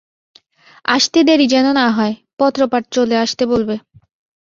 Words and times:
আসতে 0.85 1.19
দেরী 1.23 1.45
যেন 1.47 1.67
না 1.73 1.87
হয়, 1.89 2.13
পত্রপাঠ 2.39 2.83
চলে 2.91 3.15
আসতে 3.17 3.43
বলবে। 3.45 3.75